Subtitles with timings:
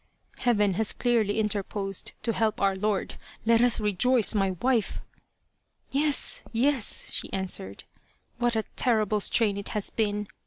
[0.37, 3.17] Heaven has clearly interposed to help our lord.
[3.45, 4.99] Let us rejoice, my wife!""
[5.91, 7.83] Yes, yes," she answered,"
[8.39, 10.27] what a terrible strain it has been